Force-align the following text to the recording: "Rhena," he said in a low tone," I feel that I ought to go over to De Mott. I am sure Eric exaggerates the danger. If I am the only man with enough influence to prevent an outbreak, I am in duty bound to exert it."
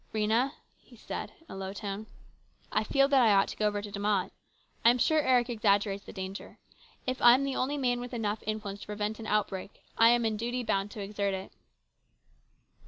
"Rhena," 0.15 0.53
he 0.79 0.95
said 0.95 1.31
in 1.41 1.45
a 1.47 1.55
low 1.55 1.73
tone," 1.73 2.07
I 2.71 2.83
feel 2.83 3.07
that 3.09 3.21
I 3.21 3.33
ought 3.35 3.47
to 3.49 3.55
go 3.55 3.67
over 3.67 3.83
to 3.83 3.91
De 3.91 3.99
Mott. 3.99 4.31
I 4.83 4.89
am 4.89 4.97
sure 4.97 5.19
Eric 5.21 5.47
exaggerates 5.47 6.05
the 6.05 6.11
danger. 6.11 6.57
If 7.05 7.21
I 7.21 7.35
am 7.35 7.43
the 7.43 7.55
only 7.55 7.77
man 7.77 7.99
with 7.99 8.11
enough 8.11 8.41
influence 8.47 8.79
to 8.81 8.87
prevent 8.87 9.19
an 9.19 9.27
outbreak, 9.27 9.83
I 9.99 10.09
am 10.09 10.25
in 10.25 10.37
duty 10.37 10.63
bound 10.63 10.89
to 10.89 11.01
exert 11.03 11.35
it." 11.35 11.51